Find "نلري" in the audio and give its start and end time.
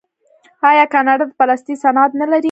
2.19-2.39